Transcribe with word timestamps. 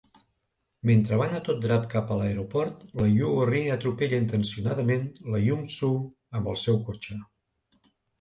Mentre 0.89 1.17
van 1.21 1.33
a 1.39 1.41
tot 1.47 1.57
drap 1.65 1.83
cap 1.91 2.13
a 2.15 2.15
l'aeroport, 2.21 2.79
la 3.01 3.09
Yoo-ri 3.15 3.61
atropella 3.73 4.19
intencionadament 4.21 5.05
la 5.35 5.43
Jung-suh 5.43 6.39
amb 6.41 6.51
el 6.55 6.59
seu 6.63 6.81
cotxe. 6.89 7.19